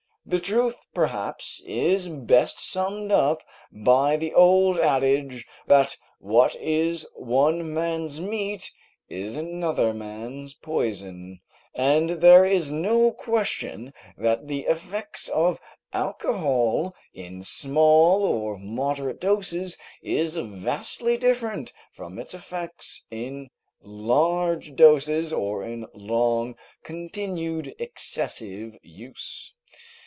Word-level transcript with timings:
The 0.23 0.39
truth, 0.39 0.77
perhaps, 0.93 1.63
is 1.65 2.07
best 2.07 2.59
summed 2.59 3.11
up 3.11 3.41
by 3.71 4.17
the 4.17 4.35
old 4.35 4.77
adage 4.79 5.45
that 5.65 5.97
what 6.19 6.55
is 6.57 7.07
one 7.15 7.73
man's 7.73 8.21
meat 8.21 8.71
is 9.09 9.35
another 9.35 9.95
man's 9.95 10.53
poison, 10.53 11.41
and 11.73 12.11
there 12.21 12.45
is 12.45 12.69
no 12.71 13.11
question 13.11 13.93
that 14.15 14.47
the 14.47 14.61
effects 14.67 15.27
of 15.27 15.59
alcohol 15.91 16.95
in 17.15 17.43
small 17.43 18.23
or 18.23 18.57
moderate 18.57 19.19
doses 19.19 19.75
is 20.03 20.35
vastly 20.37 21.17
different 21.17 21.73
from 21.91 22.19
its 22.19 22.35
effects 22.35 23.05
in 23.09 23.49
large 23.81 24.75
doses, 24.75 25.33
or 25.33 25.63
in 25.63 25.87
long 25.95 26.55
continued, 26.83 27.73
excessive 27.79 28.77
use. 28.83 29.55